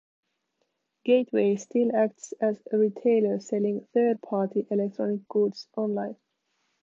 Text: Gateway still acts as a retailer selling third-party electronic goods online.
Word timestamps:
Gateway 1.05 1.57
still 1.57 1.95
acts 1.95 2.33
as 2.41 2.59
a 2.73 2.77
retailer 2.79 3.39
selling 3.39 3.85
third-party 3.93 4.65
electronic 4.71 5.27
goods 5.27 5.67
online. 5.77 6.15